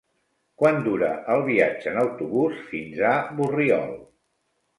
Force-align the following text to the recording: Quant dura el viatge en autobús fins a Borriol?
Quant 0.61 0.77
dura 0.87 1.09
el 1.33 1.45
viatge 1.49 1.89
en 1.91 1.99
autobús 2.05 2.59
fins 2.73 3.03
a 3.11 3.13
Borriol? 3.43 3.95